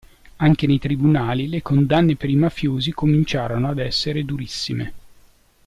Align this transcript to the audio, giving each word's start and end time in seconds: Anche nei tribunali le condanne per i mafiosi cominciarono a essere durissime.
Anche 0.37 0.65
nei 0.65 0.79
tribunali 0.79 1.47
le 1.47 1.61
condanne 1.61 2.15
per 2.15 2.27
i 2.31 2.35
mafiosi 2.35 2.91
cominciarono 2.91 3.67
a 3.69 3.79
essere 3.83 4.25
durissime. 4.25 4.93